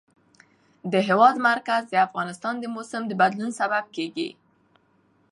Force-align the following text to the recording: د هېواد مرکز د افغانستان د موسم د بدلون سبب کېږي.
د 0.91 0.93
هېواد 1.07 1.35
مرکز 1.49 1.81
د 1.89 1.95
افغانستان 2.07 2.55
د 2.59 2.65
موسم 2.75 3.01
د 3.07 3.11
بدلون 3.21 3.51
سبب 3.59 3.85
کېږي. 3.95 4.29